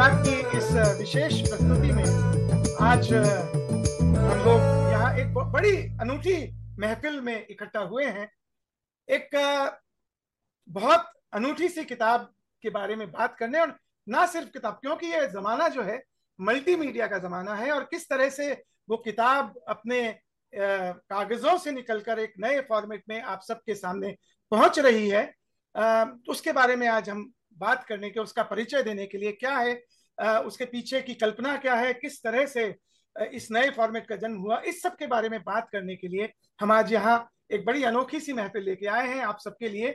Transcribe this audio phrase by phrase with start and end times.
[0.00, 0.68] किताब की इस
[0.98, 2.04] विशेष प्रस्तुति में
[2.82, 4.60] आज हम लोग
[4.92, 6.36] यहाँ एक बड़ी अनूठी
[6.78, 8.28] महफिल में इकट्ठा हुए हैं।
[9.08, 9.28] एक
[10.70, 12.20] बहुत अनूठी सी किताब
[12.64, 13.76] के बारे में बात करने और
[14.06, 16.02] ना सिर्फ़ किताब, क्योंकि ये जमाना जो है,
[16.38, 18.52] मल्टीमीडिया का जमाना है और किस तरह से
[18.88, 20.00] वो किताब अपने
[20.52, 24.16] कागजों से निकलकर एक नए फॉर्मेट में आप सबके सामने
[24.52, 25.22] पहुँच रही है।
[26.28, 29.82] उसके बारे में आज हम बात करने के, उसका परिचय देने के लिए क्या है
[30.44, 32.74] उसके पीछे की कल्पना क्या है, किस तरह से
[33.34, 36.28] इस नए फॉर्मेट का जन्म हुआ, इस सब के बारे में बात करने के लिए
[36.60, 39.90] हम आज यहाँ एक बड़ी अनोखी सी महफिल लेके आए हैं आप सबके लिए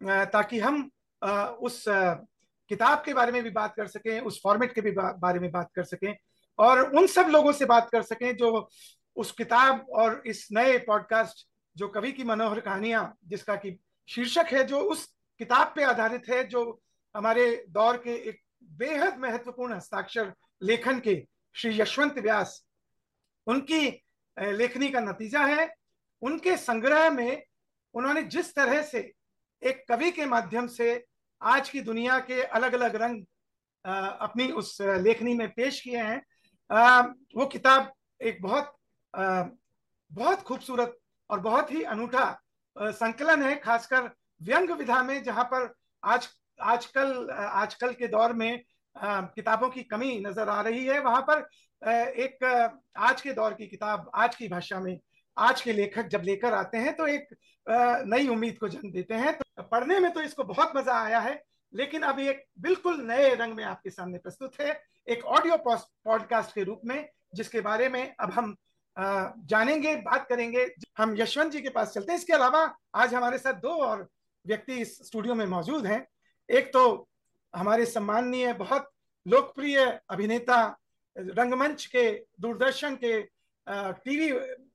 [0.00, 0.82] ताकि हम
[1.62, 1.84] उस
[2.70, 5.70] किताब के बारे में भी बात कर सकें, उस फॉर्मेट के भी बारे में बात
[5.74, 6.14] कर सकें
[6.58, 8.68] और उन सब लोगों से बात कर सकें जो
[9.16, 11.46] उस किताब और इस नए पॉडकास्ट
[11.76, 15.04] जो कवि की मनोहर कहानियाँ, जिसका की शीर्षक है, जो उस
[15.40, 16.80] किताब पे आधारित है, जो
[17.14, 18.40] हमारे दौर के एक
[18.78, 21.16] बेहद महत्वपूर्ण हस्ताक्षर लेखन के
[21.54, 22.64] श्री यशवंत व्यास,
[23.46, 23.86] उनकी
[24.36, 25.68] लेखनी का नतीजा है।
[26.22, 27.42] उनके संग्रह में
[27.94, 29.00] उन्होंने जिस तरह से
[29.62, 31.04] एक कवि के माध्यम से
[31.40, 33.24] आज की दुनिया के अलग अलग रंग
[33.84, 36.20] अपनी उस लेखनी में पेश किए हैं
[37.36, 38.72] वो किताब एक बहुत
[39.14, 40.96] बहुत खूबसूरत
[41.30, 42.26] और बहुत ही अनूठा
[42.76, 48.62] संकलन है, खासकर व्यंग विधा में, जहाँ पर आज आजकल आजकल के दौर में
[48.96, 51.48] किताबों की कमी नज़र आ रही है। वहाँ पर
[51.82, 52.44] एक,
[52.98, 54.98] आज के दौर की किताब, आज की भाषा में,
[55.36, 57.28] आज के लेखक जब लेकर आते हैं तो एक
[58.06, 61.42] नई उम्मीद को जन्म देते हैं। तो पढ़ने में तो इसको बहुत मज़ा आया है,
[61.72, 66.64] लेकिन अब एक बिल्कुल नए रंग में आपके सामने प्रस्तुत है। एक ऑडियो पॉडकास्ट के
[66.64, 68.56] रूप में, जिसके बारे में अब हम
[68.96, 70.66] जानेंगे, बात करेंगे।
[70.98, 74.08] हम यशवंत जी के पास चलते हैं। इसके अलावा आज हमारे साथ दो और
[74.44, 76.06] व्यक्ति इस स्टूडियो में मौजूद हैं।
[76.48, 77.08] एक तो
[77.54, 78.90] हमारे सम्माननीय, बहुत
[79.26, 79.78] लोकप्रिय
[80.10, 80.76] अभिनेता,
[81.16, 82.10] रंगमंच के,
[82.40, 83.20] दूरदर्शन के
[83.66, 84.30] टीवी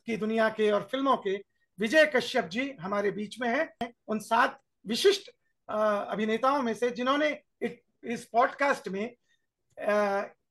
[0.05, 1.35] की दुनिया के और फ़िल्मों के
[1.79, 5.29] विजय कश्यप जी हमारे बीच में हैं। उन सात विशिष्ट
[5.69, 7.29] अभिनेताओं में से जिन्होंने
[7.61, 9.05] इस पॉडकास्ट में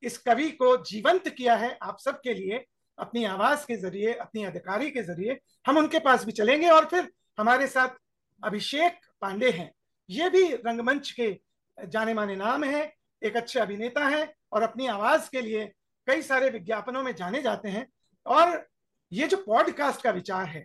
[0.02, 2.64] इस कवि को जीवंत किया है, आप सबके लिए,
[2.98, 7.10] अपनी आवाज़ के ज़रिए, अपनी अधिकारी के ज़रिए, हम उनके पास भी चलेंगे और फिर
[7.38, 7.96] हमारे साथ
[8.42, 9.70] अभिषेक पांडे हैं।
[10.10, 11.38] ये भी रंगमंच के
[11.78, 15.64] जाने माने नाम है, एक अच्छे अभिनेता है और अपनी आवाज़ के लिए
[16.06, 17.86] कई सारे विज्ञापनों में जाने जाते हैं।
[18.26, 18.66] और
[19.12, 20.64] ये जो पॉडकास्ट का विचार है,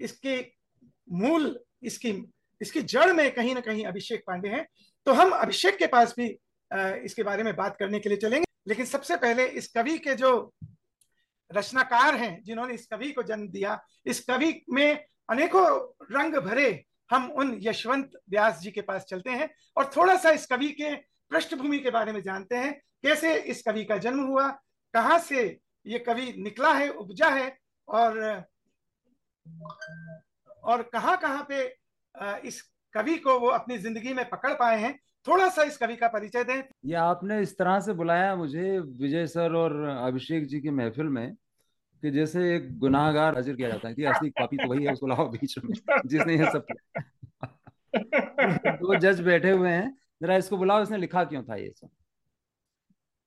[0.00, 0.52] इसके
[1.12, 2.10] मूल, इसकी
[2.60, 4.66] इसकी जड़ में कहीं ना कहीं अभिषेक पांडे हैं।
[5.06, 6.26] तो हम अभिषेक के पास भी
[7.04, 10.54] इसके बारे में बात करने के लिए चलेंगे। लेकिन सबसे पहले इस कवि के जो
[11.50, 15.66] रचनाकार हैं, जिन्होंने इस कवि को जन्म दिया, इस कवि में अनेकों
[16.12, 20.46] रंग भरे हम उन यशवंत व्यास जी के पास चलते हैं और थोड़ा सा इस
[20.46, 20.94] कवि के
[21.30, 22.72] पृष्ठभूमि के बारे में जानते हैं,
[23.02, 24.48] कैसे इस कवि का जन्म हुआ,
[24.94, 27.56] कहाँ से ये कवि निकला है, उपजा है,
[27.88, 28.44] और
[30.64, 31.64] और कहाँ कहाँ पे
[32.48, 32.60] इस
[32.94, 36.44] कवि को वो अपनी ज़िंदगी में पकड़ पाए हैं। थोड़ा सा इस कवि का परिचय
[36.44, 41.06] दें। ये आपने इस तरह से बुलाया मुझे विजय सर और अभिषेक जी की महफिल
[41.08, 41.36] में।
[42.02, 45.06] कि जैसे एक गुनाहगार हाजिर किया जाता है कि असली पापी तो वही है, उसको
[45.06, 45.74] लाओ बीच में,
[46.06, 46.66] जिसने ये सब
[48.80, 51.88] दो जज बैठे हुए हैं, जरा इसको बुलाओ, इसने लिखा क्यों था ये सब?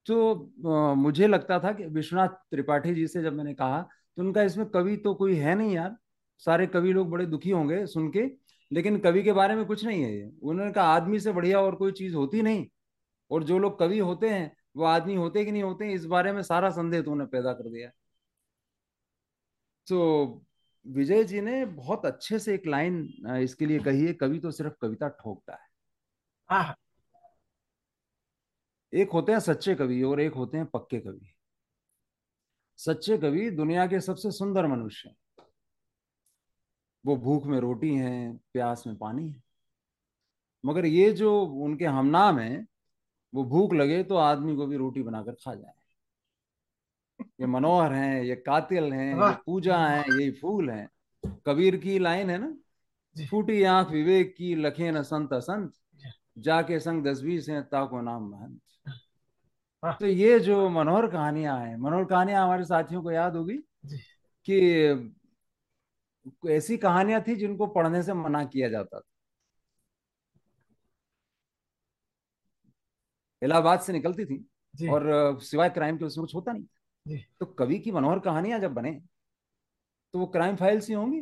[0.05, 3.81] तो मुझे लगता था कि विश्वनाथ त्रिपाठी जी से जब मैंने कहा
[4.17, 5.95] तो उनका इसमें कवि तो कोई है नहीं यार।
[6.43, 8.23] सारे कवि लोग बड़े दुखी होंगे सुन के,
[8.71, 11.75] लेकिन कवि के बारे में कुछ नहीं है ये। उन्होंने कहा, आदमी से बढ़िया और
[11.75, 12.65] कोई चीज़ होती नहीं,
[13.31, 16.41] और जो लोग कवि होते हैं, वो आदमी होते कि नहीं होते इस बारे में
[16.43, 17.89] सारा संदेह तो उन्होंने पैदा कर दिया।
[19.87, 20.45] तो
[20.85, 23.01] विजय जी ने बहुत अच्छे से एक लाइन
[23.43, 25.67] इसके लिए कही है कवि तो सिर्फ़ कविता ठोकता है
[26.49, 26.75] हाँ।
[28.93, 31.33] एक होते हैं सच्चे कवि और एक होते हैं पक्के कवि।
[32.79, 35.15] सच्चे कवि दुनिया के सबसे सुंदर मनुष्य हैं।
[37.05, 39.41] वो भूख में रोटी हैं प्यास में पानी है।
[40.63, 42.65] मगर ये जो उनके हमनाम है
[43.33, 45.73] वो भूख लगे तो आदमी को भी रोटी बनाकर खा जाए।
[47.19, 50.89] ये मनोहर हैं ये कातिल हैं ये पूजा हैं ये फूल हैं।
[51.45, 52.55] कबीर की लाइन है ना?
[53.15, 55.73] फूटी आँख विवेक की लखे न संत असंत।
[56.37, 58.61] जाके संग दसवीस हैं ताको नाम महंत।
[59.99, 63.57] तो ये जो मनोहर कहानियाँ हैं मनोहर कहानियाँ हमारे साथियों को याद होगी
[64.47, 64.59] कि
[66.49, 69.03] ऐसी कहानियाँ थी जिनको पढ़ने से मना किया जाता था।
[73.41, 76.65] इलाहाबाद से निकलती थी और सिवाय क्राइम के उसमें कुछ होता नहीं
[77.09, 78.91] तो कवि की मनोहर कहानियाँ जब बने
[80.13, 81.21] तो वो क्राइम फाइल्स ही होंगी।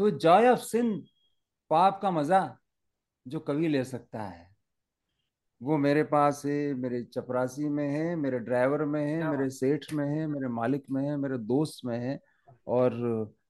[0.00, 0.92] तो जॉय ऑफ़ सिन
[1.70, 2.58] पाप का मज़ा
[3.26, 4.46] जो कवि ले सकता है।
[5.60, 10.04] वो मेरे पास है मेरे चपरासी में है मेरे ड्राइवर में है मेरे सेठ में
[10.06, 12.18] है मेरे मालिक में है मेरे दोस्त में है
[12.66, 12.94] और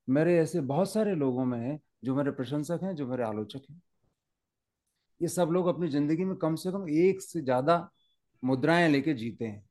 [0.08, 3.81] मेरे ऐसे बहुत सारे लोगों में है जो मेरे प्रशंसक हैं जो मेरे आलोचक हैं।
[5.20, 7.88] ये सब लोग अपनी ज़िंदगी में कम से कम एक से ज़्यादा
[8.43, 9.68] मुद्राएँ लेके जीते हैं।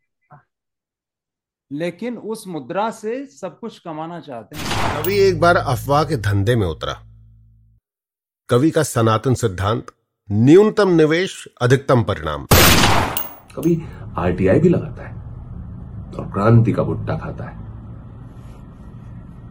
[1.71, 6.55] लेकिन उस मुद्रा से सब कुछ कमाना चाहते हैं। कवि एक बार अफवाह के धंधे
[6.55, 6.93] में उतरा।
[8.49, 9.91] कवि का सनातन सिद्धांत
[10.29, 12.45] न्यूनतम निवेश अधिकतम परिणाम।
[13.55, 13.77] कभी
[14.17, 15.15] आरटीआई भी लगाता है
[16.15, 17.65] और क्रांति का भुट्टा खाता है।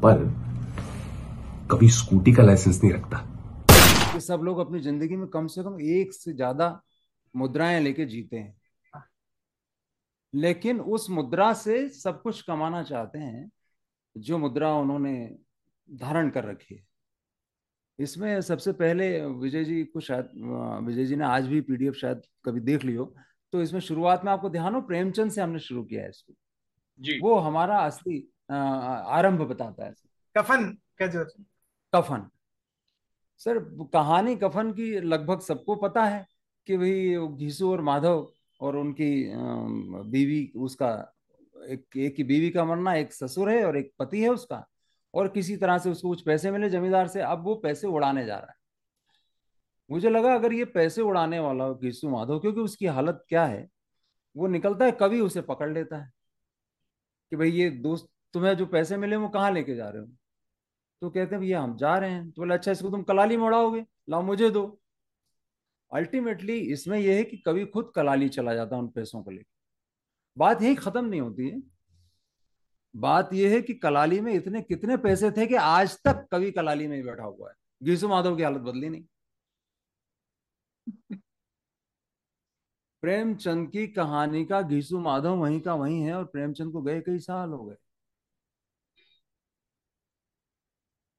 [0.00, 0.24] पर
[1.70, 6.12] कभी स्कूटी का लाइसेंस नहीं रखता। सब लोग अपनी ज़िंदगी में कम से कम एक
[6.14, 6.80] से ज़्यादा
[7.34, 8.54] मुद्राएँ लेके जीते हैं।
[10.36, 13.50] लेकिन उस मुद्रा से सब कुछ कमाना चाहते हैं
[14.16, 15.14] जो मुद्रा उन्होंने
[15.88, 16.84] धारण कर रखी है।
[17.98, 20.30] इसमें सबसे पहले विजय जी को शायद
[20.86, 23.14] विजय जी ने आज भी पीडीएफ शायद कभी देख लियो
[23.52, 26.34] तो इसमें शुरुआत में आपको ध्यान हो प्रेमचंद से हमने शुरू किया है इसको।
[27.00, 28.18] जी। वो हमारा असली
[28.50, 29.94] आरंभ बताता है।
[30.36, 31.24] कफन का जो
[31.92, 32.28] कफन।
[33.40, 33.58] सर
[33.92, 36.26] कहानी कफन की लगभग सबको पता है
[36.68, 38.26] कि भाई घीसू और माधव
[38.60, 39.10] और उनकी
[40.10, 40.90] बीवी उसका,
[41.56, 44.64] एक एक की बीवी का मरना, एक ससुर है और एक पति है उसका,
[45.14, 48.36] और किसी तरह से उसको कुछ पैसे मिले जमींदार से, अब वो पैसे उड़ाने जा
[48.36, 48.54] रहा है।
[49.90, 53.66] मुझे लगा अगर ये पैसे उड़ाने वाला गिस्सू माधव, क्योंकि उसकी हालत क्या है,
[54.36, 56.10] वो निकलता है, कभी उसे पकड़ लेता है
[57.32, 60.08] कि भाई ये दोस्त, तुम्हें जो पैसे मिले वो कहाँ लेके जा रहे हो?
[61.02, 63.44] तो कहते हैं, भैया, हम जा रहे हैं। तो बोले अच्छा इसको तुम कलाली में
[63.44, 63.84] उड़ाओगे?
[64.10, 64.78] लाओ, मुझे दो।
[65.92, 69.52] अल्टीमेटली इसमें यह है कि कभी खुद कलाली चला जाता है उन पैसों को लेकर
[70.38, 71.62] बात यही खत्म नहीं होती है।
[72.96, 76.86] बात यह है कि कलाली में इतने कितने पैसे थे कि आज तक कवि कलाली
[76.86, 79.04] में ही बैठा हुआ है। गीसु माधव की हालत बदली नहीं।
[83.02, 87.18] प्रेमचंद की कहानी का घीसू माधव वहीं का वहीं है और प्रेमचंद को गए कई
[87.18, 87.76] साल हो गए।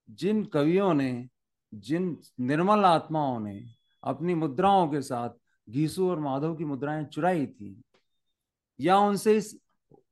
[0.09, 1.29] जिन कवियों ने,
[1.73, 3.76] जिन निर्मल आत्माओं ने
[4.07, 5.29] अपनी मुद्राओं के साथ
[5.67, 7.81] घीसू और माधव की मुद्राएँ चुराई थी।
[8.79, 9.55] या उनसे इस,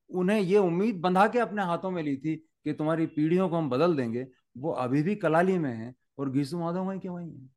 [0.09, 3.69] उन्हें ये उम्मीद बंधा के अपने हाथों में ली थी कि तुम्हारी पीढ़ियों को हम
[3.69, 4.27] बदल देंगे,
[4.57, 7.49] वो अभी भी कलाली में है और घीसू माधव वहीं के वहीं है।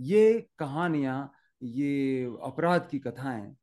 [0.00, 1.32] ये कहानियाँ,
[1.62, 3.56] ये अपराध की कथाएँ,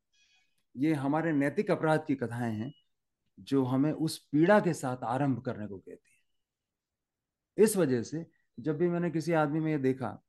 [0.76, 2.72] ये हमारे नैतिक अपराध की कथाएँ हैं,
[3.40, 6.16] जो हमें उस पीड़ा के साथ आरंभ करने को कहती
[7.58, 8.26] है। इस वजह से
[8.60, 10.22] जब भी मैंने किसी आदमी में ये देखा,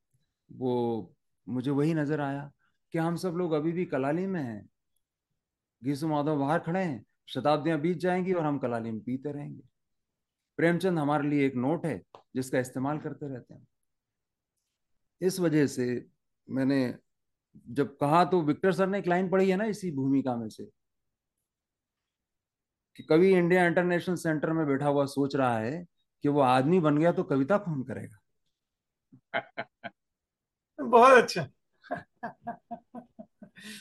[0.51, 1.15] वो
[1.47, 2.51] मुझे वही नज़र आया
[2.93, 4.69] कि हम सब लोग अभी भी कलाली में हैं।
[5.81, 9.63] घीसु माधव बाहर खड़े हैं, शताब्दियाँ बीत जाएँगी और हम कलाली में पीते रहेंगे।
[10.57, 12.01] प्रेमचंद हमारे लिए एक नोट है,
[12.35, 13.67] जिसका इस्तेमाल करते रहते हैं।
[15.21, 15.85] इस वजह से
[16.47, 16.79] मैंने
[17.69, 20.69] जब कहा तो विक्टर सर ने एक लाइन पढ़ी है ना इसी भूमिका में से,
[22.95, 25.85] कि कवि इंडिया इंटरनेशनल सेंटर में बैठा हुआ सोच रहा है
[26.23, 28.19] कि वो आदमी बन गया तो कविता कौन करेगा?
[30.79, 31.47] बहुत अच्छा।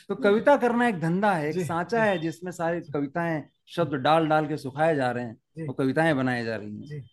[0.08, 4.46] तो कविता करना एक धंधा है एक सांचा है जिसमें सारी कविताएँ शब्द डाल डाल
[4.46, 7.04] के सुखाए जा रहे हैं और कविताएँ बनाई जा रही हैं।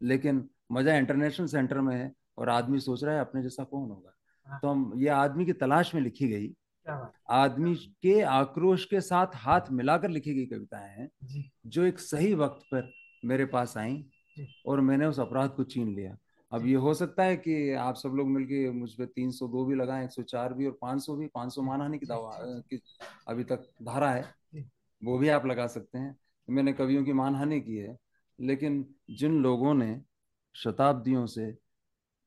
[0.00, 4.14] लेकिन मज़ा इंटरनेशनल सेंटर में है और आदमी सोच रहा है अपने जैसा कौन होगा।
[4.46, 6.52] हाँ। तो हम ये आदमी की तलाश में लिखी गई।
[7.30, 11.08] आदमी के आक्रोश के साथ हाथ मिलाकर लिखी गई कविताएँ हैं
[11.66, 12.92] जो। एक सही वक्त पर
[13.24, 14.04] मेरे पास आई
[14.66, 16.16] और मैंने उस अपराध को छीन लिया।
[16.52, 19.64] अब ये हो सकता है कि आप सब लोग मिलके मुझ पर तीन सौ दो
[19.64, 22.38] भी लगाएँ एक सौ चार भी और पाँच सौ भी पाँच सौ मानहानि की दावा
[22.42, 22.80] की
[23.28, 24.24] अभी तक धारा है
[25.02, 26.16] वो भी आप लगा सकते हैं।
[26.48, 27.96] मैंने कवियों की मानहानि की है
[28.40, 30.02] लेकिन जिन लोगों ने
[30.54, 31.58] शताब्दियों से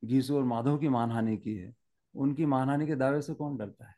[0.05, 1.74] घीसू और माधव की मानहानि की है
[2.15, 3.96] उनकी मानहानि के दावे से कौन डरता है?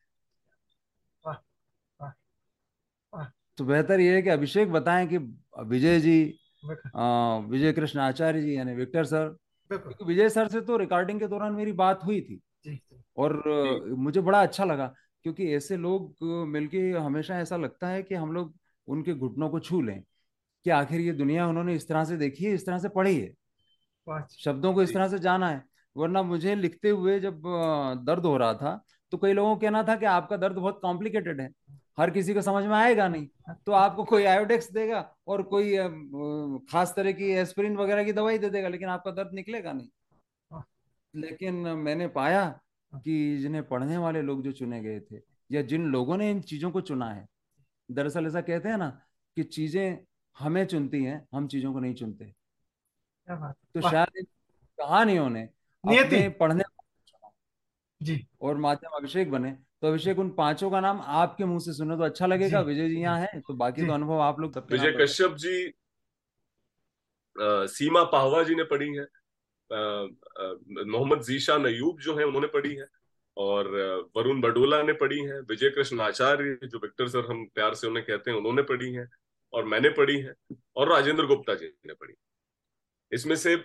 [3.58, 5.18] तो बेहतर यह है कि अभिषेक बताएँ कि
[5.64, 6.40] विजय जी
[7.50, 9.38] विजय कृष्ण आचार्य जी यानी विक्टर सर
[9.70, 12.40] क्योंकि विजय सर से तो रिकॉर्डिंग के दौरान मेरी बात हुई थी।
[13.18, 13.44] और
[13.98, 14.94] मुझे बड़ा अच्छा लगा
[15.26, 18.54] क्योंकि ऐसे लोग मिलके हमेशा ऐसा लगता है कि हम लोग
[18.88, 20.02] उनके घुटनों को छू लें
[20.66, 24.26] कि आखिर ये दुनिया उन्होंने इस तरह से देखी है इस तरह से पढ़ी है।
[24.36, 25.64] शब्दों को इस तरह से जाना है।
[25.96, 27.42] वरना मुझे लिखते हुए जब
[28.06, 28.80] दर्द हो रहा था
[29.12, 31.50] तो कई लोगों को कहना था कि आपका दर्द बहुत कॉम्प्लिकेटेड है।
[31.98, 35.78] हर किसी को समझ में आएगा नहीं। तो आपको कोई आयोडेक्स देगा और कोई
[36.72, 39.90] खास तरह की एस्प्रिन वगैरह की दवाई दे देगा लेकिन आपका दर्द निकलेगा नहीं।
[40.52, 40.64] हाँ।
[41.16, 42.62] लेकिन मैंने पाया
[42.94, 46.72] कि जिन्हें पढ़ने वाले लोग जो चुने गए थे या जिन लोगों ने इन चीज़ों
[46.72, 47.28] को चुना है
[47.92, 48.90] दरअसल ऐसा कहते हैं ना
[49.38, 49.98] कि चीज़ें
[50.38, 52.26] हमें चुनती हैं हम चीज़ों को नहीं चुनते।
[53.30, 54.26] तो शायद
[54.80, 55.50] कहानियों ने
[56.30, 56.64] पढ़ने
[58.02, 61.98] जी। और माध्यम अभिषेक बने। तो अभिषेक उन पाँचों का नाम आपके मुँह से सुनो
[61.98, 65.36] तो अच्छा लगेगा। विजय जी यहाँ है तो बाकी तो अनुभव आप लोग विजय कश्यप
[65.36, 65.66] जी
[67.36, 69.06] आ, सीमा पाहवा जी ने पढ़ी है।
[70.88, 72.88] मोहम्मद जीशान अयूब जो है उन्होंने पढ़ी है।
[73.38, 73.68] और
[74.18, 78.06] वरुण बडोला ने पढ़ी है। विजय कृष्ण आचार्य जो विक्टर सर हम प्यार से उन्हें
[78.06, 79.08] कहते हैं उन्होंने पढ़ी है।
[79.54, 80.34] और मैंने पढ़ी है।
[80.76, 82.14] और राजेंद्र गुप्ता जी ने पढ़ी
[83.12, 83.56] इसमें से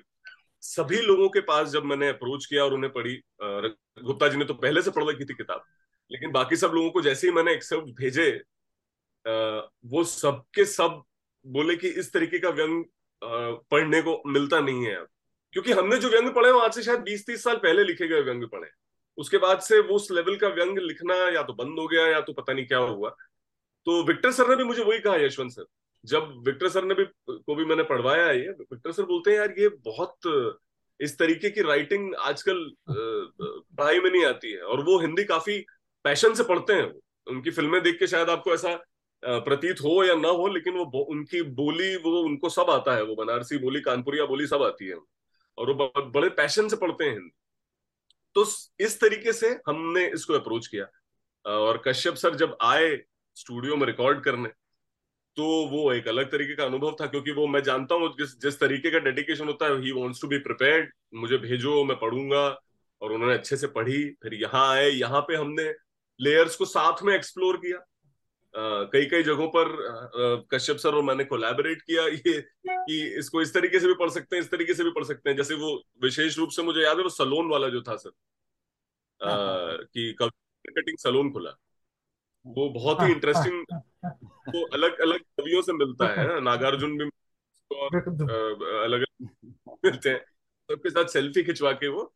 [0.62, 4.54] सभी लोगों के पास जब मैंने अप्रोच किया और उन्हें पढ़ी गुप्ता जी ने तो
[4.57, 5.64] पहले से पढ़ रखी थी किताब।
[6.12, 8.31] लेकिन बाकी सब लोगों को जैसे ही मैंने एक्सेप्ट भेजे
[9.87, 11.02] वो सबके सब
[11.45, 12.85] बोले कि इस तरीके का व्यंग
[13.23, 15.09] पढ़ने को मिलता नहीं है अब।
[15.54, 18.21] क्योंकि हमने जो व्यंग पढ़े वो आज से शायद बीस तीस साल पहले लिखे गए
[18.21, 18.69] व्यंग पढ़े
[19.19, 22.21] उसके बाद से वो उस लेवल का व्यंग लिखना या तो बंद हो गया या
[22.21, 23.11] तो पता नहीं क्या हुआ।
[23.87, 25.64] तो विक्टर सर ने भी मुझे वही कहा, यशवंत सर।
[26.04, 29.54] जब विक्टर सर ने भी, को भी मैंने पढ़वाया ये, विक्टर सर बोलते हैं, यार,
[29.59, 30.59] ये बहुत,
[31.00, 35.59] इस तरीके की राइटिंग आजकल पढ़ाई में नहीं आती है। और वो हिंदी काफ़ी
[36.04, 36.92] पैशन से पढ़ते हैं
[37.26, 38.75] उनकी फ़िल्में देख के शायद आपको ऐसा
[39.23, 43.14] प्रतीत हो या ना हो, लेकिन वो उनकी बोली, वो, उनको सब आता है। वो
[43.16, 44.97] बनारसी बोली, कानपुरिया बोली सब आती है।
[45.59, 47.30] और वो बड़े पैशन से पढ़ते हैं हिंदी।
[48.37, 48.44] तो
[48.80, 50.87] इस तरीके से हमने इसको अप्रोच किया।
[51.44, 52.97] और कश्यप सर जब आए
[53.37, 54.49] स्टूडियो में रिकॉर्ड करने
[55.37, 58.59] तो वो एक अलग तरीके का अनुभव था, क्योंकि वो, मैं जानता हूँ, जिस जिस
[58.61, 62.44] तरीके का डेडिकेशन होता है ही वॉन्ट्स टू बी प्रिपेयर्ड मुझे भेजो, मैं पढ़ूँगा।
[63.02, 65.73] और उन्होंने अच्छे से पढ़ी, फिर यहाँ आए, यहाँ पे हमने
[66.23, 67.87] लेयर्स को साथ में एक्सप्लोर किया।
[68.93, 73.81] कई कई जगहों पर कश्यप सर और मैंने कोलैबोरेट किया। ये कि इसको इस तरीके
[73.81, 76.38] से भी पढ़ सकते हैं इस तरीके से भी पढ़ सकते हैं। जैसे वो विशेष
[76.38, 78.11] रूप से मुझे याद है वो सलोन वाला जो था सर।
[79.25, 81.50] हाँ, हाँ। कि कटिंग सलोन खुला।
[82.47, 83.81] वो बहुत ही इंटरेस्टिंग
[84.55, 87.05] वो अलग अलग कवियों से मिलता है। नागार्जुन भी
[87.75, 89.31] अलग अलग
[89.85, 90.25] मिलते हैं।
[90.71, 92.14] सबके साथ सेल्फी खिंचवा के वो।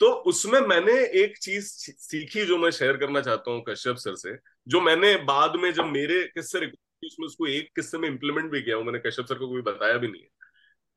[0.00, 4.36] तो उसमें मैंने एक चीज़ सीखी जो मैं शेयर करना चाहता हूँ कश्यप सर से,
[4.68, 6.66] जो मैंने बाद में जब मेरे किस्से
[7.02, 10.08] उसमें उसको एक किस्से में इंप्लीमेंट भी किया मैंने कश्यप सर को कोई बताया भी
[10.08, 10.28] नहीं है,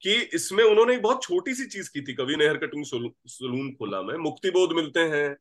[0.04, 3.72] कि इसमें उन्होंने एक बहुत छोटी सी चीज़ की थी, कवि ने हेयर कटिंग सलून
[3.74, 5.36] खोला में, मुक्ति बोध मिलते हैं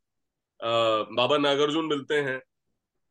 [1.17, 2.38] बाबा नागार्जुन मिलते हैं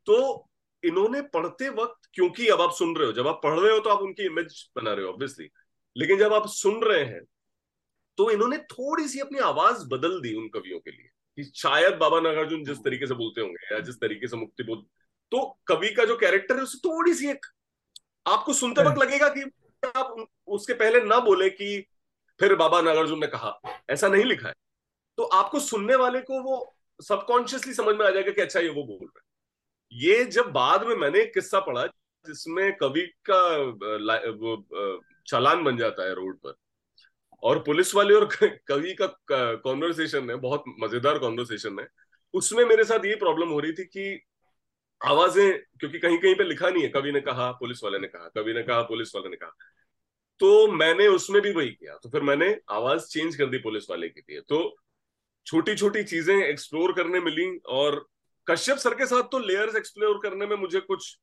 [0.08, 0.46] तो
[0.84, 3.90] इन्होंने पढ़ते वक्त, क्योंकि अब आप सुन रहे हो, जब आप पढ़ रहे हो तो
[3.90, 5.50] आप उनकी इमेज बना रहे हो ऑब्वियसली
[5.96, 7.22] लेकिन जब आप सुन रहे हैं
[8.20, 12.20] तो इन्होंने थोड़ी सी अपनी आवाज़ बदल दी उन कवियों के लिए कि शायद बाबा
[12.20, 14.86] नागार्जुन जिस तरीके से बोलते होंगे या जिस तरीके से मुक्ति बोध
[15.32, 17.46] तो कवि का जो कैरेक्टर है उससे थोड़ी सी एक
[18.28, 19.44] आपको सुनते वक्त लगेगा कि
[19.96, 21.86] आप उसके पहले ना बोले कि
[22.40, 23.60] फिर बाबा नागार्जुन ने कहा।
[23.90, 24.54] ऐसा नहीं लिखा है।
[25.18, 28.84] तो आपको सुनने वाले को वो सबकॉन्शियसली समझ में आ जाएगा कि अच्छा ये वो
[28.84, 29.28] बोल रहे हैं।
[29.92, 31.86] ये जब बाद में मैंने एक किस्सा पढ़ा
[32.26, 33.42] जिसमें कवि का
[35.28, 36.56] चालान बन जाता है रोड पर।
[37.44, 38.26] और पुलिस वाले और
[38.68, 39.08] कवि का
[39.58, 41.88] कॉन्वर्सेशन है, बहुत मज़ेदार कॉन्वर्सेशन है।
[42.34, 44.22] उसमें मेरे साथ ये प्रॉब्लम हो रही थी कि
[45.02, 48.28] आवाज़ें, क्योंकि कहीं कहीं पे लिखा नहीं है, कवि ने कहा, पुलिस वाले ने कहा,
[48.36, 49.56] कवि ने कहा, पुलिस वाले ने कहा।
[50.40, 54.10] तो मैंने उसमें भी वही किया तो फिर मैंने आवाज़ चेंज कर दी पुलिस वाले
[54.10, 54.60] के लिए। तो
[55.48, 58.06] छोटी छोटी चीज़ें एक्सप्लोर करने मिली और
[58.48, 61.16] कश्यप सर के साथ तो लेयर्स एक्सप्लोर करने में मुझे कुछ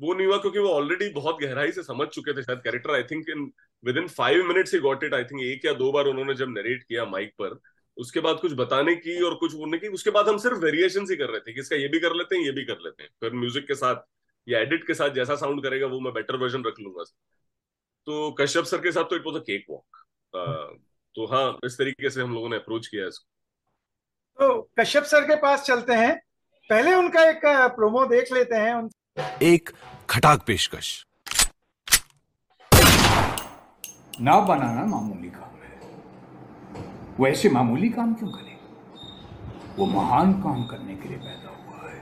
[0.00, 3.02] वो नहीं हुआ क्योंकि वो ऑलरेडी बहुत गहराई से समझ चुके थे शायद character I
[3.04, 3.50] think in
[3.84, 6.48] with in five minutes he got it I think एक या दो बार उन्होंने जब
[6.48, 7.58] नरेट किया माइक पर,
[7.96, 11.16] उसके बाद कुछ बताने की और कुछ बोलने की उसके बाद हम सिर्फ़ वेरिएशन ही
[11.16, 13.10] कर रहे थे कि इसका ये भी कर लेते हैं, ये भी कर लेते हैं।
[13.20, 14.04] फिर म्यूज़िक के साथ
[14.46, 17.04] या एडिट के साथ जैसा साउंड करेगा वो मैं बेटर वर्जन रख लूँगा।
[18.06, 19.96] तो कश्यप सर के साथ तो it was a cake walk
[21.16, 23.26] तो हाँ इस तरीके से हम लोगों ने अप्रोच किया इसको।
[24.38, 26.14] तो कश्यप सर के पास चलते हैं।
[26.70, 27.40] पहले उनका एक
[27.76, 28.74] प्रोमो देख लेते हैं।
[29.42, 29.70] एक
[30.10, 31.06] खटाक पेशकश।
[34.20, 35.80] नाव बनाना मामूली काम है।
[37.20, 38.56] वो ऐसे मामूली काम क्यों करे?
[39.78, 42.00] वो महान काम करने के लिए पैदा हुआ है।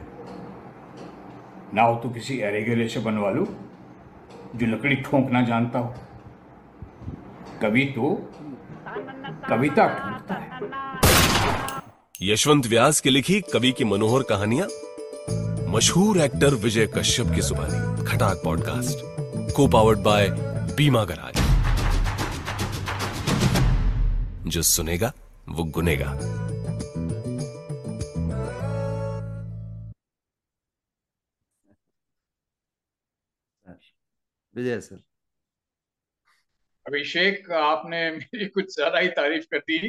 [1.74, 3.44] नाव तो किसी एरेगेले से बनवा लो
[4.56, 5.94] जो लकड़ी ठोंकना जानता हो।
[7.62, 8.32] कभी तो
[9.48, 10.46] कविता ठोंकता है।
[12.22, 14.68] यशवंत व्यास की लिखी कवि की मनोहर कहानियाँ
[15.76, 18.98] मशहूर एक्टर विजय कश्यप की सुबानी खटाक पॉडकास्ट
[19.56, 20.28] को पावर्ड बाय
[20.76, 21.40] बीमा गराज।
[24.48, 25.12] जो सुनेगा
[25.48, 26.10] वो गुनेगा।
[34.54, 35.02] विजय सर।
[36.86, 39.88] अभिषेक आपने मेरी कुछ ज़्यादा ही तारीफ़ कर दी।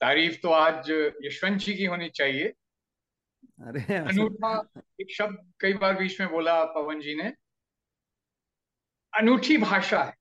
[0.00, 0.90] तारीफ़ तो आज
[1.24, 2.52] यशवंत जी की होनी चाहिए।
[3.60, 4.50] अरे अनूठा
[5.00, 7.32] एक शब्द कई बार बीच में बोला पवन जी ने।
[9.12, 10.14] अनूठी भाषा है।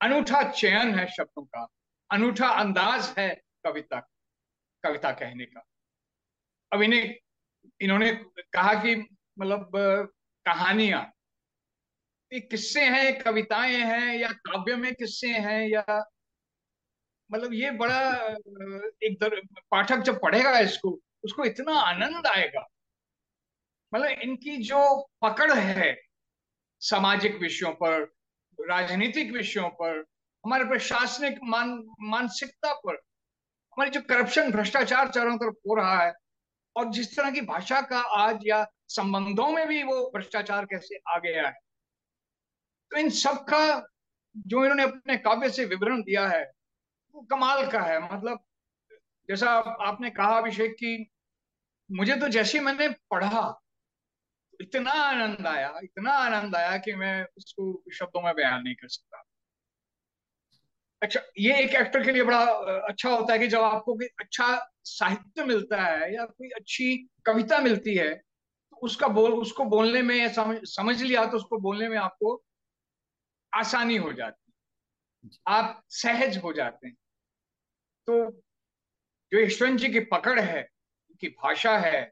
[0.00, 1.66] अनूठा चयन है शब्दों का।
[2.10, 3.28] अनूठा अंदाज है
[3.64, 4.00] कविता
[4.84, 5.64] कविता कहने का।
[6.72, 7.14] अब इन्हें
[7.80, 8.12] इन्होंने
[8.52, 8.96] कहा कि
[9.38, 9.70] मतलब
[10.46, 11.04] कहानियाँ
[12.32, 15.84] किस्से हैं कविताएँ हैं या काव्य में किस्से हैं या
[17.30, 18.00] मतलब ये बड़ा
[19.02, 22.68] एक दर, पाठक जब पढ़ेगा इसको उसको इतना आनंद आएगा।
[23.94, 26.00] मतलब इनकी जो पकड़ है
[26.80, 28.14] सामाजिक विषयों पर,
[28.68, 30.04] राजनीतिक विषयों पर,
[30.44, 32.94] हमारे प्रशासनिक मान, मानसिकता पर,
[33.72, 36.12] हमारी जो करप्शन भ्रष्टाचार चारों तरफ़ हो रहा है,
[36.76, 41.18] और जिस तरह की भाषा का आज या संबंधों में भी वो भ्रष्टाचार कैसे आ
[41.18, 41.52] गया है।
[42.90, 43.88] तो इन सब का
[44.36, 46.52] जो इन्होंने अपने काव्य से विवरण दिया है,
[47.14, 48.44] वो कमाल का है। मतलब
[49.28, 51.11] जैसा आपने कहा अभिषेक की
[51.90, 53.60] मुझे तो जैसे मैंने पढ़ा
[54.60, 59.22] इतना आनंद आया इतना आनंद आया कि मैं उसको शब्दों में बयान नहीं कर सकता।
[61.02, 62.44] अच्छा ये एक एक्टर के लिए बड़ा
[62.88, 64.46] अच्छा होता है कि जब आपको कोई अच्छा
[64.84, 66.96] साहित्य मिलता है या कोई अच्छी
[67.26, 71.88] कविता मिलती है तो उसका बोल उसको बोलने में समझ समझ लिया तो उसको बोलने
[71.88, 72.42] में आपको
[73.52, 74.52] आसानी हो जाती
[75.26, 76.96] है। आप सहज हो जाते हैं।
[78.06, 78.30] तो
[79.32, 80.68] जो यशवंत जी की पकड़ है
[81.22, 82.10] उनकी भाषा है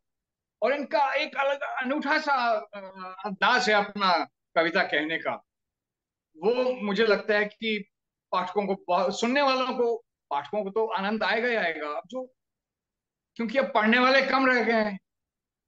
[0.62, 2.35] और इनका एक अलग अनूठा सा
[3.26, 4.12] अंदाज है अपना
[4.57, 5.33] कविता कहने का।
[6.37, 7.79] वो मुझे लगता है कि
[8.33, 9.97] पाठकों को सुनने वालों को
[10.31, 12.25] पाठकों को तो आनंद आएगा ही आएगा। अब जो
[13.37, 14.99] क्योंकि अब पढ़ने वाले कम रह गए हैं।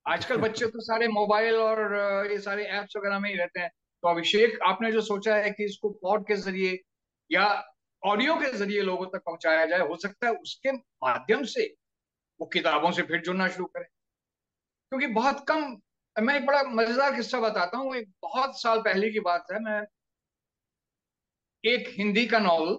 [0.07, 1.95] आजकल बच्चे तो सारे मोबाइल और
[2.31, 3.69] ये सारे एप्स वगैरह में ही रहते हैं।
[4.03, 6.79] तो अभिषेक आपने जो सोचा है कि इसको पॉड के ज़रिए
[7.31, 7.45] या
[8.03, 11.67] ऑडियो के ज़रिए लोगों तक पहुँचाया जाए हो सकता है उसके माध्यम से
[12.43, 13.87] वो किताबों से फिर जुड़ना शुरू करें
[14.93, 15.61] क्योंकि बहुत कम
[16.17, 19.81] मैं एक बड़ा मज़ेदार किस्सा बताता हूँ एक बहुत साल पहले की बात है मैं
[21.65, 22.77] एक हिंदी का नॉवल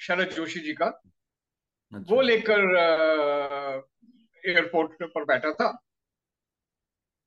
[0.00, 2.76] शरद जोशी जी का अच्छा। वो लेकर
[4.44, 5.72] एयरपोर्ट पर बैठा था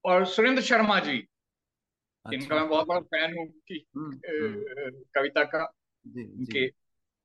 [0.05, 5.43] और सुरेंद्र शर्मा जी अच्छा। जिनका मैं बहुत बड़ा फ़ैन हूँ की हम्म, हम्म। कविता
[5.55, 5.63] का
[6.05, 6.69] उनके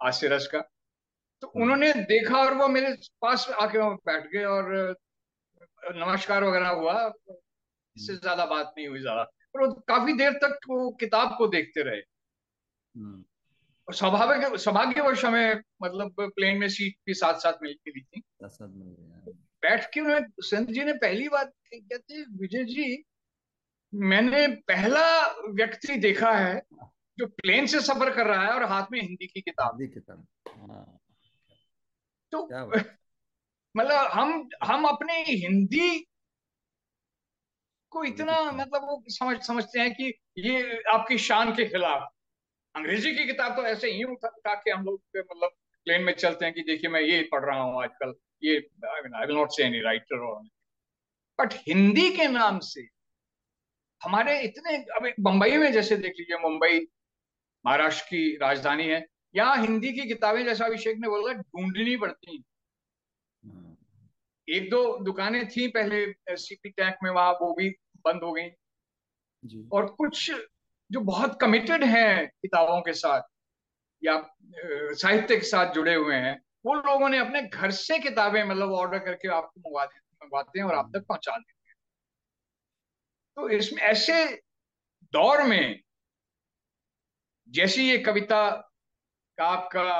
[0.01, 0.69] आशीरस का
[1.45, 4.97] तो हम्म। उन्होंने देखा और वो मेरे पास आके बैठ गए और
[5.95, 9.23] नमस्कार वगैरह हुआ इससे हम्म। ज़्यादा बात नहीं हुई ज़्यादा
[9.55, 13.25] पर काफ़ी देर तक वो किताब को देखते रहे हम्म।
[13.89, 18.23] और स्वाभाविक सौभाग्यवश हमें मतलब प्लेन में सीट भी साथ साथ मिल मिली थी
[19.63, 23.05] बैठ के उन्होंने संत जी ने पहली बात कहते विजय जी
[23.95, 25.05] मैंने पहला
[25.51, 26.63] व्यक्ति देखा है
[27.19, 31.01] जो प्लेन से सफ़र कर रहा है और हाथ में हिंदी की किताब किताब हाँ।
[32.35, 32.47] तो
[33.75, 35.99] मतलब हम हम अपने हिंदी
[37.93, 42.09] को इतना मतलब वो समझ समझते हैं कि ये आपकी शान के खिलाफ।
[42.75, 45.51] अंग्रेज़ी की किताब तो ऐसे ही उठा के हम लोग मतलब
[45.87, 49.37] प्लेन में चलते हैं कि देखिए मैं ये पढ़ रहा हूँ आजकल ये I will
[49.37, 50.43] not say any writer और
[51.39, 52.89] बट हिंदी के नाम से
[54.01, 56.81] हमारे इतने अब बंबई में जैसे देख लीजिए मुंबई
[57.65, 59.01] महाराष्ट्र की राजधानी है।
[59.35, 62.43] यहाँ हिंदी की किताबें जैसा अभिषेक ने बोला ढूंढनी पड़ती
[64.49, 67.69] एक दो दुकानें थी पहले सीपी टैंक में वहाँ वो भी
[68.05, 68.49] बंद हो गई।
[69.73, 70.31] और कुछ
[70.91, 73.23] जो बहुत कमिटेड हैं किताबों के साथ
[74.03, 74.17] या
[74.95, 78.99] साहित्य के साथ जुड़े हुए हैं वो लोगों ने अपने घर से किताबें मतलब ऑर्डर
[78.99, 81.75] करके आपको मंगवा मंगवाते हैं और आप तक पहुँचा देते हैं।
[83.37, 84.25] तो इसमें ऐसे
[85.13, 85.81] दौर में
[87.49, 88.41] जैसी ये कविता
[89.39, 89.91] का आपका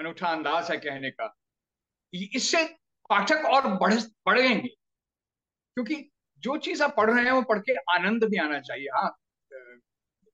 [0.00, 1.34] अनूठा अंदाज है कहने का।
[2.14, 2.64] इससे
[3.08, 3.94] पाठक और बढ़
[4.26, 4.68] बढ़ेंगे।
[5.74, 9.18] क्योंकि जो चीज़ आप पढ़ रहे हैं, वो पढ़ के आनंद भी आना चाहिए। हाँ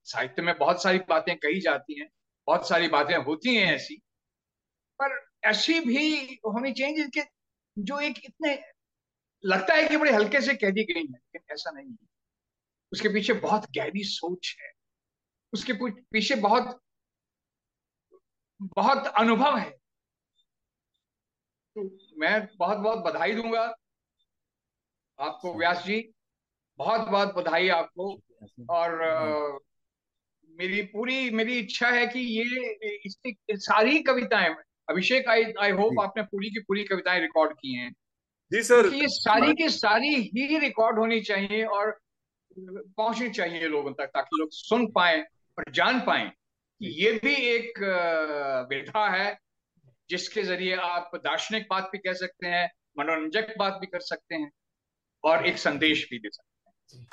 [0.03, 2.09] साहित्य में बहुत सारी बातें कही जाती हैं,
[2.47, 3.95] बहुत सारी बातें होती हैं ऐसी।
[5.01, 7.21] पर ऐसी भी होनी चाहिए जिनके
[7.77, 8.61] जो एक इतने
[9.45, 12.07] लगता है कि बड़े हल्के से कह दी गई है, लेकिन ऐसा नहीं है।
[12.93, 14.71] उसके पीछे बहुत गहरी सोच है।
[15.53, 16.81] उसके पीछे बहुत
[18.61, 19.69] बहुत अनुभव है।
[21.75, 23.61] तो मैं बहुत बहुत बधाई दूँगा
[25.19, 26.13] आपको व्यास जी।
[26.77, 28.21] बहुत बहुत बधाई आपको।
[28.69, 29.57] और आ,
[30.49, 32.73] मेरी पूरी मेरी इच्छा है कि ये
[33.05, 34.55] इसकी सारी कविताएँ
[34.89, 37.91] अभिषेक आई आई होप आपने पूरी की पूरी कविताएँ रिकॉर्ड की हैं।
[38.51, 41.99] जी सर। ये सारी की सारी ही रिकॉर्ड होनी चाहिए और
[42.59, 45.21] पहुंचनी चाहिए लोगों तक ताकि लोग सुन पाए
[45.57, 46.31] और जान पाए।
[46.81, 47.79] ये भी एक
[48.69, 49.37] विधा है
[50.09, 54.51] जिसके ज़रिए आप दार्शनिक बात भी कह सकते हैं, मनोरंजक बात भी कर सकते हैं
[55.23, 57.07] और एक संदेश भी दे सकते हैं।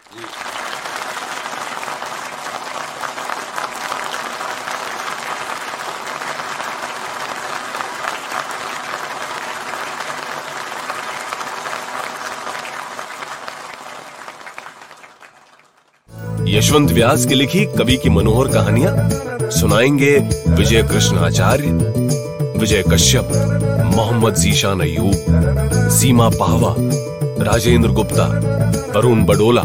[16.56, 18.92] यशवंत व्यास की लिखी कवि की मनोहर कहानियाँ
[19.50, 20.12] सुनाएँगे
[20.48, 21.70] विजय कृष्ण आचार्य,
[22.58, 23.30] विजय कश्यप,
[23.96, 25.12] मोहम्मद जीशान अयूब
[25.90, 26.74] सीमा पाहवा,
[27.44, 28.26] राजेंद्र गुप्ता
[28.96, 29.62] वरुण बडोला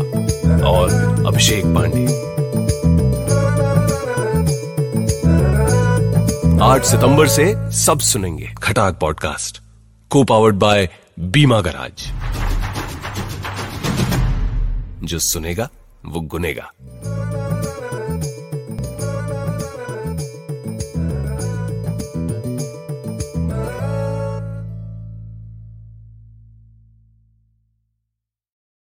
[0.68, 0.90] और
[1.28, 2.06] अभिषेक पांडे।
[6.64, 9.62] 8 सितंबर से सब सुनेंगे खटाक पॉडकास्ट
[10.10, 12.08] को पावर्ड बाय बीमा गराज।
[15.04, 15.70] जो सुनेगा,
[16.06, 16.72] वो गुनेगा।